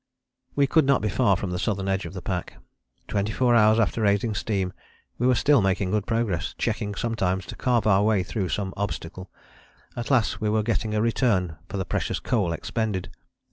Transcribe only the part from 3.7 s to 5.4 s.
after raising steam we were